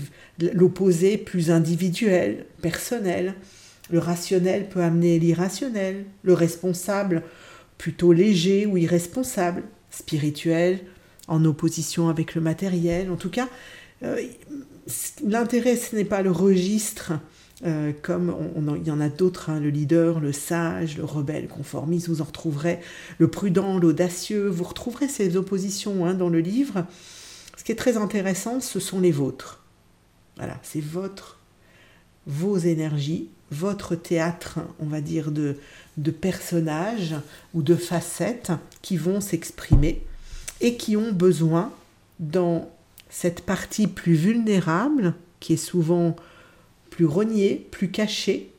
l'opposé 0.53 1.17
plus 1.17 1.49
individuel, 1.49 2.45
personnel. 2.61 3.33
Le 3.89 3.97
rationnel 3.97 4.69
peut 4.69 4.81
amener 4.81 5.17
l'irrationnel. 5.17 6.05
Le 6.21 6.33
responsable 6.33 7.23
plutôt 7.79 8.13
léger 8.13 8.67
ou 8.67 8.77
irresponsable. 8.77 9.63
Spirituel 9.89 10.79
en 11.27 11.43
opposition 11.45 12.09
avec 12.09 12.35
le 12.35 12.41
matériel. 12.41 13.11
En 13.11 13.15
tout 13.15 13.29
cas, 13.29 13.47
euh, 14.03 14.21
l'intérêt, 15.23 15.75
ce 15.75 15.95
n'est 15.95 16.05
pas 16.05 16.21
le 16.21 16.31
registre, 16.31 17.13
euh, 17.65 17.91
comme 18.01 18.29
on, 18.29 18.75
il 18.75 18.85
y 18.85 18.91
en 18.91 19.01
a 19.01 19.09
d'autres, 19.09 19.49
hein, 19.49 19.59
le 19.59 19.69
leader, 19.69 20.19
le 20.19 20.31
sage, 20.31 20.97
le 20.97 21.05
rebelle, 21.05 21.47
conformiste, 21.47 22.07
vous 22.07 22.21
en 22.21 22.25
retrouverez, 22.25 22.79
le 23.17 23.27
prudent, 23.27 23.79
l'audacieux, 23.79 24.47
vous 24.47 24.63
retrouverez 24.63 25.07
ces 25.07 25.37
oppositions 25.37 26.05
hein, 26.05 26.13
dans 26.13 26.29
le 26.29 26.39
livre. 26.39 26.85
Ce 27.57 27.63
qui 27.63 27.71
est 27.71 27.75
très 27.75 27.97
intéressant, 27.97 28.61
ce 28.61 28.79
sont 28.79 28.99
les 28.99 29.11
vôtres. 29.11 29.63
Voilà, 30.37 30.59
c'est 30.61 30.83
votre, 30.83 31.39
vos 32.27 32.57
énergies, 32.57 33.29
votre 33.49 33.95
théâtre, 33.95 34.59
on 34.79 34.85
va 34.85 35.01
dire, 35.01 35.31
de, 35.31 35.57
de 35.97 36.11
personnages 36.11 37.15
ou 37.55 37.63
de 37.63 37.75
facettes 37.75 38.51
qui 38.83 38.97
vont 38.97 39.19
s'exprimer 39.19 40.05
et 40.61 40.77
qui 40.77 40.97
ont 40.97 41.11
besoin, 41.11 41.71
dans 42.19 42.69
cette 43.09 43.45
partie 43.45 43.87
plus 43.87 44.15
vulnérable, 44.15 45.13
qui 45.39 45.53
est 45.53 45.57
souvent 45.57 46.15
plus 46.89 47.05
reniée, 47.05 47.67
plus 47.71 47.91
cachée, 47.91 48.51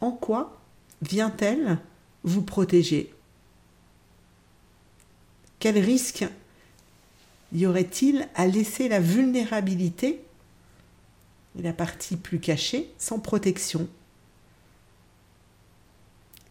en 0.00 0.10
quoi 0.10 0.60
vient-elle 1.02 1.78
vous 2.24 2.42
protéger? 2.42 3.12
Quel 5.58 5.78
risque 5.78 6.24
y 7.52 7.66
aurait-il 7.66 8.28
à 8.34 8.46
laisser 8.46 8.88
la 8.88 9.00
vulnérabilité, 9.00 10.20
la 11.58 11.72
partie 11.72 12.16
plus 12.16 12.40
cachée, 12.40 12.90
sans 12.98 13.18
protection? 13.18 13.88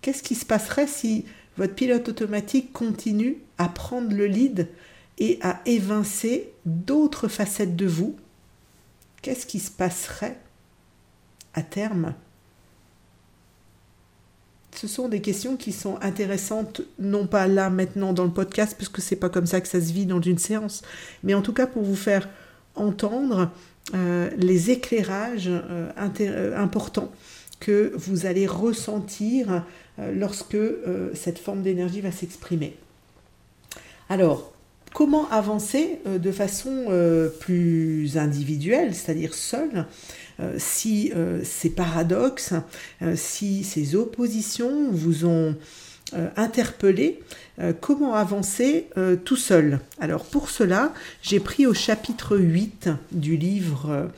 Qu'est-ce 0.02 0.24
qui 0.24 0.36
se 0.36 0.46
passerait 0.46 0.88
si 0.88 1.26
votre 1.58 1.76
pilote 1.76 2.10
automatique 2.10 2.74
continue 2.74 3.38
à 3.58 3.70
prendre 3.70 4.14
le 4.14 4.26
lead 4.28 4.68
et 5.18 5.40
à 5.42 5.62
évincer 5.66 6.52
d'autres 6.66 7.28
facettes 7.28 7.76
de 7.76 7.86
vous, 7.86 8.16
qu'est-ce 9.22 9.46
qui 9.46 9.60
se 9.60 9.72
passerait 9.72 10.38
à 11.54 11.62
terme? 11.62 12.14
Ce 14.76 14.90
sont 14.90 15.08
des 15.08 15.22
questions 15.22 15.56
qui 15.56 15.72
sont 15.72 15.98
intéressantes, 16.02 16.82
non 17.00 17.28
pas 17.28 17.48
là 17.48 17.70
maintenant 17.70 18.12
dans 18.12 18.26
le 18.26 18.32
podcast, 18.32 18.76
parce 18.78 18.90
que 18.90 19.02
c'est 19.02 19.16
pas 19.16 19.30
comme 19.30 19.46
ça 19.46 19.62
que 19.62 19.70
ça 19.70 19.80
se 19.80 19.94
vit 19.94 20.06
dans 20.06 20.22
une 20.22 20.38
séance, 20.38 20.82
mais 21.24 21.34
en 21.34 21.42
tout 21.42 21.54
cas 21.54 21.66
pour 21.66 21.84
vous 21.84 21.96
faire 21.96 22.28
entendre 22.76 23.52
euh, 23.94 24.30
les 24.38 24.72
éclairages 24.72 25.48
euh, 25.48 25.90
euh, 26.20 26.58
importants 26.58 27.12
que 27.62 27.94
vous 27.96 28.26
allez 28.26 28.48
ressentir 28.48 29.64
lorsque 29.98 30.56
euh, 30.56 31.12
cette 31.14 31.40
forme 31.40 31.62
d'énergie 31.62 32.02
va 32.02 32.12
s'exprimer. 32.12 32.76
Alors, 34.10 34.54
comment 34.94 35.30
avancer 35.30 36.00
euh, 36.06 36.18
de 36.18 36.32
façon 36.32 36.86
plus 37.40 38.18
individuelle, 38.18 38.94
c'est-à-dire 38.94 39.34
seule, 39.34 39.86
si 40.58 41.14
ces 41.44 41.70
paradoxes, 41.70 42.54
si 43.16 43.64
ces 43.64 43.96
oppositions 43.96 44.92
vous 44.92 45.26
ont 45.26 45.56
interpellé, 46.36 47.22
comment 47.80 48.16
avancer 48.16 48.90
tout 49.24 49.38
seul? 49.38 49.80
Alors 49.98 50.26
pour 50.26 50.50
cela, 50.50 50.94
j'ai 51.22 51.40
pris 51.40 51.66
au 51.66 51.74
chapitre 51.74 52.38
8 52.38 52.90
du 53.14 53.38
livre 53.38 54.10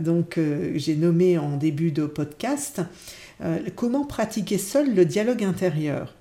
donc 0.00 0.40
j'ai 0.74 0.96
nommé 0.96 1.36
en 1.36 1.58
début 1.58 1.92
de 1.92 2.06
podcast 2.06 2.80
euh, 3.42 3.58
comment 3.74 4.04
pratiquer 4.04 4.58
seul 4.58 4.94
le 4.94 5.04
dialogue 5.04 5.44
intérieur? 5.44 6.14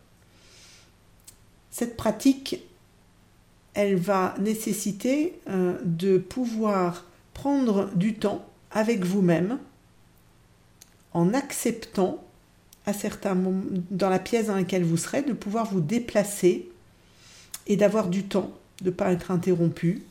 Cette 1.71 1.97
pratique, 1.97 2.61
elle 3.73 3.95
va 3.95 4.35
nécessiter 4.39 5.39
euh, 5.49 5.77
de 5.83 6.17
pouvoir 6.17 7.05
prendre 7.33 7.89
du 7.95 8.13
temps 8.15 8.45
avec 8.71 9.03
vous-même 9.03 9.59
en 11.13 11.33
acceptant 11.33 12.23
à 12.85 12.93
certains 12.93 13.35
moments, 13.35 13.63
dans 13.91 14.09
la 14.09 14.19
pièce 14.19 14.47
dans 14.47 14.55
laquelle 14.55 14.83
vous 14.83 14.97
serez, 14.97 15.21
de 15.21 15.33
pouvoir 15.33 15.71
vous 15.71 15.81
déplacer 15.81 16.69
et 17.67 17.77
d'avoir 17.77 18.09
du 18.09 18.23
temps, 18.23 18.51
de 18.81 18.89
ne 18.89 18.95
pas 18.95 19.11
être 19.11 19.31
interrompu, 19.31 20.03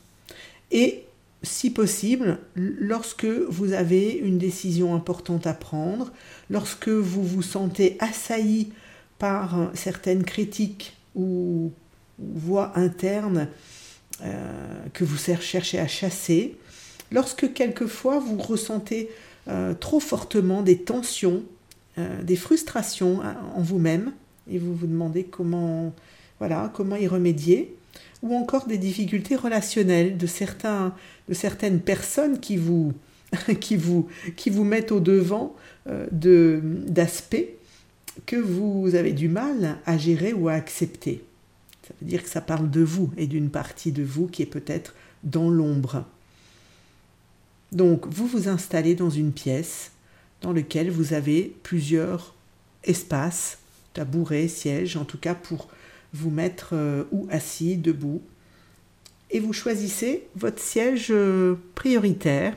et 0.71 1.05
si 1.43 1.71
possible, 1.71 2.39
lorsque 2.55 3.25
vous 3.25 3.73
avez 3.73 4.13
une 4.13 4.39
décision 4.39 4.95
importante 4.95 5.47
à 5.47 5.55
prendre, 5.55 6.13
lorsque 6.51 6.89
vous 6.89 7.25
vous 7.25 7.43
sentez 7.43 7.97
assailli 8.01 8.73
par 9.19 9.71
certaines 9.75 10.25
critiques 10.25 10.97
ou 11.15 11.73
voix 12.19 12.73
internes 12.77 13.49
euh, 14.23 14.87
que 14.93 15.05
vous 15.05 15.17
cherchez 15.17 15.79
à 15.79 15.89
chasser, 15.89 16.57
lorsque 17.11 17.53
quelquefois 17.53 18.19
vous 18.19 18.37
ressentez 18.37 19.09
euh, 19.49 19.75
trop 19.75 20.01
fortement 20.01 20.63
des 20.63 20.79
tensions, 20.79 21.43
euh, 21.99 22.23
des 22.23 22.37
frustrations 22.37 23.21
en 23.55 23.61
vous-même, 23.61 24.13
et 24.51 24.59
vous 24.59 24.75
vous 24.75 24.87
demandez 24.87 25.25
comment 25.25 25.93
voilà, 26.39 26.73
comment 26.75 26.97
y 26.97 27.07
remédier, 27.07 27.77
ou 28.23 28.35
encore 28.35 28.67
des 28.67 28.79
difficultés 28.79 29.37
relationnelles 29.37 30.17
de, 30.17 30.27
certains, 30.27 30.95
de 31.29 31.35
certaines 31.35 31.81
personnes 31.81 32.41
qui 32.41 32.57
vous, 32.57 32.93
qui 33.61 33.77
vous, 33.77 34.09
mettent 34.65 34.93
au 34.93 35.01
devant 35.01 35.55
euh, 35.89 36.07
d'aspects 36.87 37.49
que 38.27 38.37
vous 38.37 38.95
avez 38.95 39.13
du 39.13 39.29
mal 39.29 39.79
à 39.87 39.97
gérer 39.99 40.33
ou 40.33 40.49
à 40.49 40.53
accepter. 40.53 41.25
Ça 41.87 41.95
veut 42.01 42.07
dire 42.07 42.23
que 42.23 42.29
ça 42.29 42.41
parle 42.41 42.71
de 42.71 42.83
vous 42.83 43.11
et 43.17 43.27
d'une 43.27 43.51
partie 43.51 43.93
de 43.93 44.03
vous 44.03 44.29
qui 44.29 44.43
est 44.43 44.47
peut-être 44.47 44.95
dans 45.25 45.51
l'ombre. 45.51 46.05
Donc, 47.73 48.07
vous 48.07 48.27
vous 48.27 48.49
installez 48.49 48.95
dans 48.95 49.11
une 49.11 49.33
pièce 49.33 49.93
dans 50.43 50.53
laquelle 50.53 50.91
vous 50.91 51.15
avez 51.15 51.55
plusieurs 51.63 52.35
espaces, 52.85 53.59
tabourets, 53.95 54.49
sièges, 54.49 54.97
en 54.97 55.05
tout 55.05 55.19
cas 55.19 55.35
pour 55.35 55.69
vous 56.13 56.31
mettre 56.31 56.71
euh, 56.73 57.05
ou 57.13 57.27
assis, 57.31 57.77
debout. 57.77 58.23
Et 59.31 59.41
vous 59.41 59.53
choisissez 59.53 60.29
votre 60.37 60.61
siège 60.61 61.09
euh, 61.11 61.57
prioritaire 61.75 62.57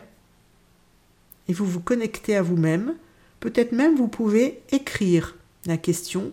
et 1.48 1.54
vous 1.54 1.66
vous 1.66 1.80
connectez 1.80 2.36
à 2.36 2.42
vous-même. 2.42 2.96
Peut-être 3.40 3.72
même 3.72 3.96
vous 3.96 4.08
pouvez 4.08 4.62
écrire 4.72 5.36
la 5.66 5.78
question 5.78 6.32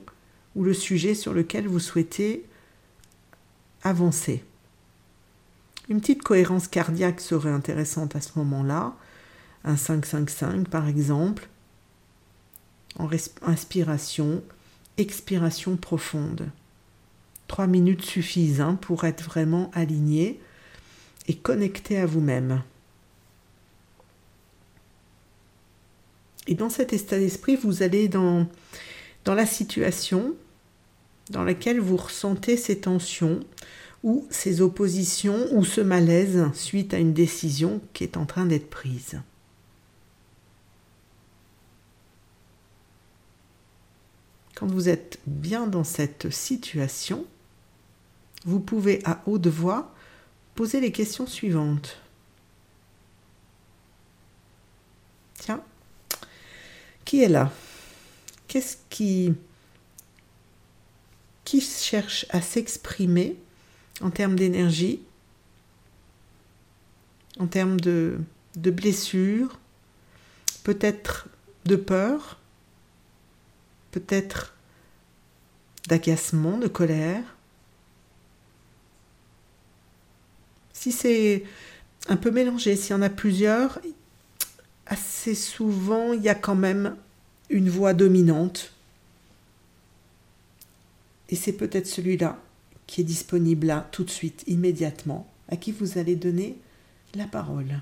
ou 0.57 0.65
le 0.65 0.75
sujet 0.75 1.15
sur 1.15 1.33
lequel 1.33 1.69
vous 1.69 1.81
souhaitez 1.81 2.45
avancer. 3.83 4.45
Une 5.89 6.01
petite 6.01 6.23
cohérence 6.23 6.69
cardiaque 6.69 7.21
serait 7.21 7.51
intéressante 7.51 8.17
à 8.17 8.21
ce 8.21 8.31
moment-là. 8.37 8.95
Un 9.65 9.75
5-5-5 9.75 10.65
par 10.65 10.89
exemple. 10.89 11.49
En 12.99 13.09
inspiration, 13.43 14.43
expiration 14.99 15.77
profonde. 15.77 16.51
Trois 17.53 17.67
minutes 17.67 18.01
suffisent 18.01 18.63
hein, 18.63 18.79
pour 18.81 19.05
être 19.05 19.23
vraiment 19.23 19.71
aligné 19.75 20.41
et 21.29 21.35
connecté 21.35 21.99
à 21.99 22.07
vous-même. 22.07 22.63
Et 26.47 26.55
dans 26.55 26.71
cet 26.71 26.95
état 26.95 27.19
d'esprit, 27.19 27.57
vous 27.57 27.83
allez 27.83 28.09
dans, 28.09 28.47
dans 29.27 29.35
la 29.35 29.45
situation 29.45 30.35
dans 31.29 31.45
laquelle 31.45 31.79
vous 31.79 31.99
ressentez 31.99 32.57
ces 32.57 32.81
tensions 32.81 33.41
ou 34.03 34.27
ces 34.31 34.63
oppositions 34.63 35.47
ou 35.53 35.63
ce 35.63 35.83
malaise 35.83 36.47
suite 36.55 36.95
à 36.95 36.99
une 36.99 37.13
décision 37.13 37.83
qui 37.93 38.03
est 38.03 38.17
en 38.17 38.25
train 38.25 38.47
d'être 38.47 38.71
prise. 38.71 39.21
Quand 44.55 44.69
vous 44.69 44.89
êtes 44.89 45.19
bien 45.27 45.67
dans 45.67 45.85
cette 45.85 46.31
situation, 46.31 47.27
vous 48.45 48.61
pouvez 48.61 49.01
à 49.05 49.23
haute 49.27 49.47
voix 49.47 49.95
poser 50.55 50.81
les 50.81 50.93
questions 50.93 51.27
suivantes. 51.27 51.99
Tiens, 55.35 55.63
qui 57.05 57.23
est 57.23 57.29
là? 57.29 57.51
Qu'est-ce 58.49 58.77
qui, 58.91 59.35
cherche 61.61 62.25
à 62.31 62.41
s'exprimer 62.41 63.37
en 64.01 64.11
termes 64.11 64.37
d'énergie, 64.37 65.03
en 67.39 67.47
termes 67.47 67.79
de, 67.79 68.19
de 68.57 68.71
blessures, 68.71 69.59
peut-être 70.65 71.29
de 71.67 71.77
peur, 71.77 72.41
peut-être 73.91 74.55
d'agacement, 75.89 76.57
de 76.57 76.69
colère? 76.69 77.23
Si 80.83 80.91
c'est 80.91 81.45
un 82.09 82.17
peu 82.17 82.33
mélangé, 82.33 82.75
s'il 82.75 82.91
y 82.91 82.95
en 82.95 83.03
a 83.03 83.09
plusieurs, 83.09 83.81
assez 84.87 85.37
souvent, 85.37 86.13
il 86.13 86.23
y 86.23 86.29
a 86.29 86.35
quand 86.35 86.57
même 86.57 86.97
une 87.51 87.71
voix 87.71 87.95
dominante. 87.95 88.73
Et 91.29 91.37
c'est 91.37 91.53
peut-être 91.53 91.87
celui-là 91.87 92.37
qui 92.89 93.01
est 93.01 93.05
disponible 93.05 93.69
là, 93.69 93.89
tout 93.93 94.03
de 94.03 94.11
suite, 94.11 94.43
immédiatement, 94.49 95.31
à 95.49 95.57
qui 95.57 95.71
vous 95.71 95.99
allez 95.99 96.17
donner 96.17 96.57
la 97.15 97.29
parole. 97.29 97.81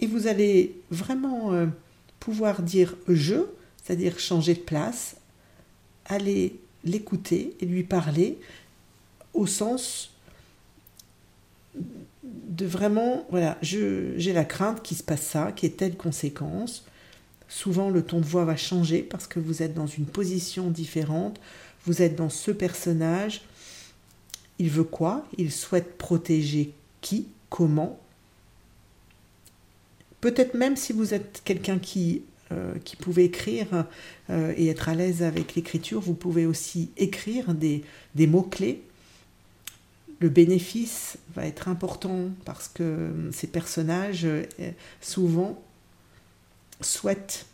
Et 0.00 0.06
vous 0.06 0.26
allez 0.26 0.74
vraiment 0.90 1.52
euh, 1.52 1.66
pouvoir 2.18 2.62
dire 2.62 2.96
je, 3.08 3.44
c'est-à-dire 3.84 4.18
changer 4.18 4.54
de 4.54 4.60
place, 4.60 5.16
aller 6.06 6.58
l'écouter 6.82 7.54
et 7.60 7.66
lui 7.66 7.84
parler 7.84 8.38
sens 9.44 10.12
de 12.24 12.64
vraiment, 12.64 13.26
voilà, 13.30 13.58
j'ai 13.60 14.32
la 14.32 14.44
crainte 14.44 14.82
qu'il 14.82 14.96
se 14.96 15.02
passe 15.02 15.22
ça, 15.22 15.52
qu'il 15.52 15.68
y 15.68 15.72
ait 15.72 15.76
telle 15.76 15.96
conséquence. 15.96 16.84
Souvent, 17.48 17.90
le 17.90 18.02
ton 18.02 18.20
de 18.20 18.24
voix 18.24 18.44
va 18.44 18.56
changer 18.56 19.02
parce 19.02 19.26
que 19.26 19.38
vous 19.38 19.62
êtes 19.62 19.74
dans 19.74 19.86
une 19.86 20.06
position 20.06 20.70
différente, 20.70 21.38
vous 21.84 22.02
êtes 22.02 22.16
dans 22.16 22.30
ce 22.30 22.50
personnage. 22.50 23.42
Il 24.58 24.70
veut 24.70 24.84
quoi? 24.84 25.26
Il 25.36 25.52
souhaite 25.52 25.98
protéger 25.98 26.72
qui? 27.02 27.28
Comment? 27.50 28.00
Peut-être 30.20 30.54
même 30.54 30.76
si 30.76 30.92
vous 30.92 31.14
êtes 31.14 31.42
quelqu'un 31.44 31.78
qui, 31.78 32.22
euh, 32.50 32.74
qui 32.84 32.96
pouvait 32.96 33.26
écrire 33.26 33.86
euh, 34.30 34.52
et 34.56 34.68
être 34.68 34.88
à 34.88 34.94
l'aise 34.94 35.22
avec 35.22 35.54
l'écriture, 35.54 36.00
vous 36.00 36.14
pouvez 36.14 36.46
aussi 36.46 36.90
écrire 36.96 37.54
des, 37.54 37.84
des 38.14 38.26
mots-clés 38.26 38.82
le 40.18 40.28
bénéfice 40.28 41.18
va 41.34 41.46
être 41.46 41.68
important 41.68 42.30
parce 42.44 42.68
que 42.68 43.10
ces 43.32 43.46
personnages, 43.46 44.24
euh, 44.24 44.44
souvent, 45.00 45.62
souhaitent 46.80 47.46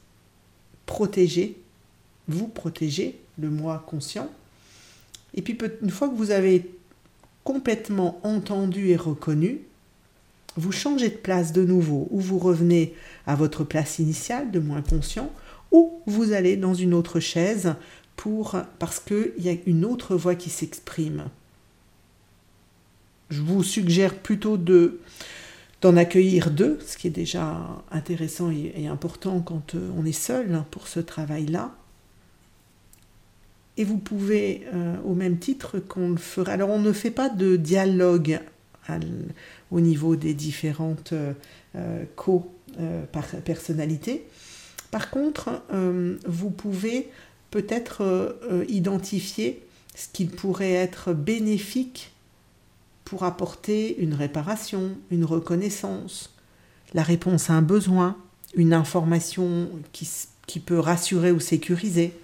protéger, 0.86 1.56
vous 2.28 2.48
protéger, 2.48 3.18
le 3.38 3.50
moi 3.50 3.84
conscient. 3.86 4.30
Et 5.34 5.42
puis, 5.42 5.58
une 5.82 5.90
fois 5.90 6.08
que 6.08 6.14
vous 6.14 6.30
avez 6.30 6.70
complètement 7.44 8.20
entendu 8.22 8.90
et 8.90 8.96
reconnu, 8.96 9.62
vous 10.56 10.72
changez 10.72 11.08
de 11.08 11.16
place 11.16 11.52
de 11.52 11.64
nouveau, 11.64 12.08
ou 12.10 12.20
vous 12.20 12.38
revenez 12.38 12.94
à 13.26 13.34
votre 13.34 13.64
place 13.64 13.98
initiale 13.98 14.50
de 14.50 14.60
moins 14.60 14.82
conscient, 14.82 15.32
ou 15.70 16.02
vous 16.06 16.32
allez 16.32 16.56
dans 16.56 16.74
une 16.74 16.94
autre 16.94 17.20
chaise 17.20 17.74
parce 18.78 19.00
qu'il 19.00 19.32
y 19.38 19.48
a 19.48 19.56
une 19.66 19.84
autre 19.84 20.14
voix 20.14 20.34
qui 20.34 20.50
s'exprime 20.50 21.24
je 23.32 23.40
vous 23.40 23.62
suggère 23.62 24.14
plutôt 24.14 24.56
de 24.56 24.98
d'en 25.80 25.96
accueillir 25.96 26.50
deux, 26.52 26.78
ce 26.86 26.96
qui 26.96 27.08
est 27.08 27.10
déjà 27.10 27.58
intéressant 27.90 28.52
et, 28.52 28.86
important 28.86 29.40
quand 29.40 29.74
euh, 29.74 29.90
on 29.98 30.06
est 30.06 30.12
seul 30.12 30.54
hein, 30.54 30.64
pour 30.70 30.86
ce 30.86 31.00
travail-là. 31.00 31.74
Et 33.76 33.82
vous 33.82 33.98
pouvez, 33.98 34.62
euh, 34.72 34.94
au 35.04 35.14
même 35.14 35.38
titre 35.38 35.80
qu'on 35.80 36.10
le 36.10 36.18
ferait, 36.18 36.52
alors 36.52 36.70
on 36.70 36.78
ne 36.78 36.92
fait 36.92 37.10
pas 37.10 37.28
de 37.28 37.56
dialogue 37.56 38.38
au 39.72 39.80
niveau 39.80 40.14
des 40.14 40.34
différentes 40.34 41.14
euh, 41.14 42.04
co-personnalités. 42.14 44.24
Par 44.92 45.10
contre, 45.10 45.62
vous 46.26 46.50
pouvez 46.50 47.08
peut-être 47.50 48.36
identifier 48.68 49.62
ce 49.94 50.08
qui 50.12 50.26
pourrait 50.26 50.74
être 50.74 51.14
bénéfique 51.14 52.11
pour 53.12 53.24
apporter 53.24 53.98
une 53.98 54.14
réparation, 54.14 54.96
une 55.10 55.26
reconnaissance, 55.26 56.34
la 56.94 57.02
réponse 57.02 57.50
à 57.50 57.52
un 57.52 57.60
besoin, 57.60 58.16
une 58.54 58.72
information 58.72 59.68
qui, 59.92 60.60
peut 60.60 60.78
rassurer 60.78 61.30
ou 61.30 61.38
sécuriser. 61.38 62.14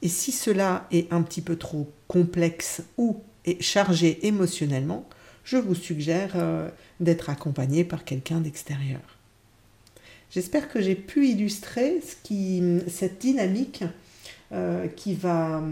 Et 0.00 0.06
si 0.06 0.30
cela 0.30 0.86
est 0.92 1.12
un 1.12 1.22
petit 1.22 1.40
peu 1.40 1.56
trop 1.56 1.90
complexe 2.06 2.84
ou 2.96 3.20
est 3.44 3.60
chargé 3.60 4.28
émotionnellement, 4.28 5.08
je 5.42 5.56
vous 5.56 5.74
suggère 5.74 6.34
euh, 6.36 6.68
d'être 7.00 7.30
accompagné 7.30 7.82
par 7.82 8.04
quelqu'un 8.04 8.38
d'extérieur. 8.38 9.00
J'espère 10.30 10.68
que 10.68 10.80
j'ai 10.80 10.94
pu 10.94 11.26
illustrer 11.26 12.00
ce 12.00 12.14
qui, 12.22 12.62
cette 12.86 13.18
dynamique 13.18 13.82
euh, 14.52 14.86
qui 14.86 15.14
va 15.14 15.64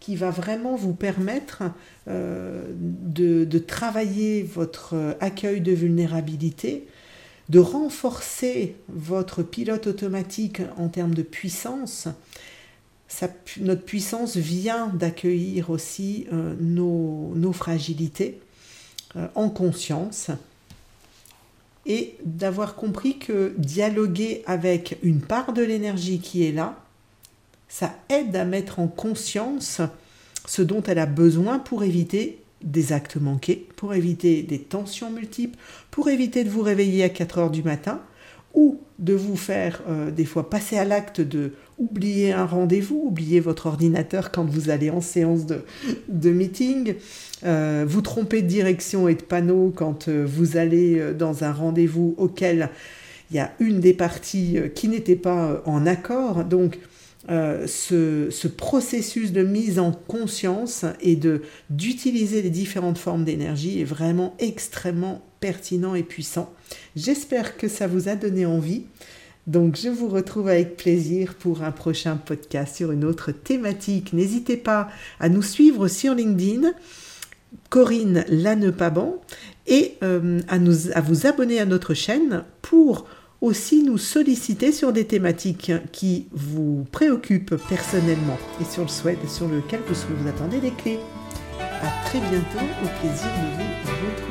qui 0.00 0.16
va 0.16 0.30
vraiment 0.30 0.76
vous 0.76 0.94
permettre 0.94 1.62
euh, 2.08 2.64
de, 2.74 3.58
travailler 3.58 4.42
votre 4.42 5.16
accueil 5.20 5.60
de 5.60 5.72
vulnérabilité, 5.72 6.86
de 7.50 7.58
renforcer 7.58 8.76
votre 8.88 9.42
pilote 9.42 9.86
automatique 9.86 10.62
en 10.78 10.88
termes 10.88 11.14
de 11.14 11.22
puissance. 11.22 12.08
notre 13.58 13.84
puissance 13.84 14.36
vient 14.36 14.88
d'accueillir 14.88 15.68
aussi 15.68 16.26
euh, 16.32 16.54
nos, 16.58 17.52
fragilités 17.52 18.40
euh, 19.16 19.26
en 19.34 19.50
conscience 19.50 20.30
et 21.86 22.16
d'avoir 22.24 22.74
compris 22.76 23.18
que 23.18 23.54
dialoguer 23.58 24.42
avec 24.46 24.98
une 25.02 25.20
part 25.20 25.52
de 25.52 25.62
l'énergie 25.62 26.20
qui 26.20 26.46
est 26.46 26.52
là, 26.52 26.78
ça 27.70 27.94
aide 28.10 28.36
à 28.36 28.44
mettre 28.44 28.80
en 28.80 28.88
conscience 28.88 29.80
ce 30.46 30.60
dont 30.60 30.82
elle 30.82 30.98
a 30.98 31.06
besoin 31.06 31.58
pour 31.60 31.84
éviter 31.84 32.42
des 32.62 32.92
actes 32.92 33.16
manqués, 33.16 33.68
pour 33.76 33.94
éviter 33.94 34.42
des 34.42 34.58
tensions 34.58 35.10
multiples, 35.10 35.56
pour 35.90 36.08
éviter 36.08 36.44
de 36.44 36.50
vous 36.50 36.62
réveiller 36.62 37.04
à 37.04 37.08
4 37.08 37.38
heures 37.38 37.50
du 37.50 37.62
matin 37.62 38.00
ou 38.52 38.80
de 38.98 39.14
vous 39.14 39.36
faire 39.36 39.80
euh, 39.88 40.10
des 40.10 40.24
fois 40.24 40.50
passer 40.50 40.76
à 40.76 40.84
l'acte 40.84 41.20
de 41.20 41.52
oublier 41.78 42.32
un 42.32 42.44
rendez-vous, 42.44 43.00
oublier 43.06 43.38
votre 43.38 43.66
ordinateur 43.66 44.32
quand 44.32 44.44
vous 44.44 44.68
allez 44.68 44.90
en 44.90 45.00
séance 45.00 45.46
de, 45.46 46.30
meeting, 46.30 46.94
euh, 47.44 47.84
vous 47.88 48.02
tromper 48.02 48.42
de 48.42 48.48
direction 48.48 49.08
et 49.08 49.14
de 49.14 49.22
panneau 49.22 49.72
quand 49.74 50.08
euh, 50.08 50.26
vous 50.28 50.56
allez 50.56 51.14
dans 51.16 51.44
un 51.44 51.52
rendez-vous 51.52 52.16
auquel 52.18 52.70
il 53.30 53.36
y 53.36 53.38
a 53.38 53.52
une 53.60 53.78
des 53.78 53.94
parties 53.94 54.58
qui 54.74 54.88
n'était 54.88 55.14
pas 55.14 55.62
en 55.64 55.86
accord. 55.86 56.44
Donc 56.44 56.80
euh, 57.28 57.66
ce, 57.66 58.48
processus 58.48 59.30
de 59.32 59.42
mise 59.42 59.78
en 59.78 59.92
conscience 59.92 60.86
et 61.02 61.16
de 61.16 61.42
d'utiliser 61.68 62.40
les 62.40 62.48
différentes 62.48 62.96
formes 62.96 63.24
d'énergie 63.24 63.80
est 63.80 63.84
vraiment 63.84 64.34
extrêmement 64.38 65.22
pertinent 65.38 65.94
et 65.94 66.02
puissant. 66.02 66.52
J'espère 66.96 67.58
que 67.58 67.68
ça 67.68 67.86
vous 67.86 68.08
a 68.08 68.16
donné 68.16 68.46
envie. 68.46 68.84
Donc 69.46 69.76
je 69.76 69.88
vous 69.88 70.08
retrouve 70.08 70.48
avec 70.48 70.76
plaisir 70.76 71.34
pour 71.34 71.62
un 71.62 71.72
prochain 71.72 72.16
podcast 72.16 72.76
sur 72.76 72.90
une 72.90 73.04
autre 73.04 73.32
thématique. 73.32 74.12
N'hésitez 74.12 74.56
pas 74.56 74.88
à 75.18 75.28
nous 75.28 75.42
suivre 75.42 75.88
sur 75.88 76.14
LinkedIn, 76.14 76.72
Corinne 77.68 78.24
Lannepaban, 78.28 79.20
et 79.66 79.96
euh, 80.02 80.40
à, 80.48 80.58
nous, 80.58 80.90
à 80.94 81.00
vous 81.00 81.26
abonner 81.26 81.60
à 81.60 81.66
notre 81.66 81.94
chaîne 81.94 82.44
pour 82.62 83.06
aussi 83.40 83.82
nous 83.82 83.98
solliciter 83.98 84.72
sur 84.72 84.92
des 84.92 85.06
thématiques 85.06 85.72
qui 85.92 86.28
vous 86.32 86.86
préoccupent 86.92 87.56
personnellement 87.68 88.38
et 88.60 88.64
sur, 88.64 88.82
le 88.82 88.88
souhait, 88.88 89.18
sur 89.28 89.48
lequel 89.48 89.80
vous, 89.86 89.94
vous 90.16 90.28
attendez 90.28 90.60
des 90.60 90.72
clés. 90.72 90.98
A 91.58 92.06
très 92.06 92.20
bientôt, 92.20 92.64
au 92.84 93.00
plaisir 93.00 93.26
de 93.26 93.56
vous 93.56 94.10
retrouver. 94.10 94.29